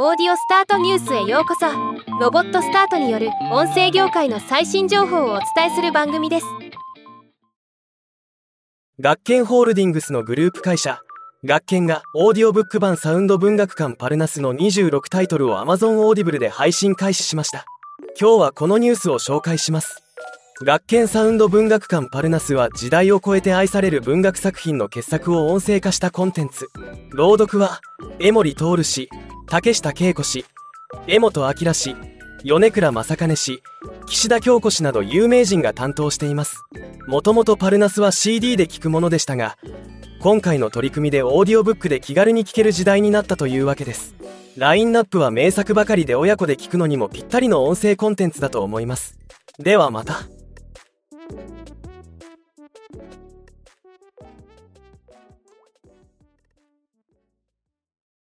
[0.00, 1.66] オーディオスタートニュースへようこそ。
[2.20, 6.46] ロボットスタートによる音声業界の最新情報をお伝えする番組です。
[9.00, 11.00] 学研ホールディングスのグループ会社。
[11.44, 17.64] 学研がオーディオブック版サウンド文学館パルナスの26タイトルを Amazon オーディブルで配信開始しました。
[18.20, 20.04] 今日はこのニュースを紹介します。
[20.64, 26.68] 学研サウンド文学館パルナスは時代を超えて愛される文学作品の傑作を音声化したコンテンツ。
[27.10, 27.80] 朗読は
[28.20, 29.08] 江森徹氏。
[29.50, 30.44] 竹下恵子氏
[31.06, 31.96] 江本明氏
[32.44, 33.62] 米倉正兼氏
[34.06, 36.64] 岸田京子氏など有名人が担当しています。
[37.06, 39.56] もともとパルナスは CD で聴くものでしたが
[40.20, 44.14] 今回の取り組みでオーディオブックで気軽に聴ける時代になったというわけです。
[44.58, 49.18] ラインナップは名作ばかりで親子で聞くのにもぴったりの音声コンテンツだと思います。
[49.58, 50.24] ではまた。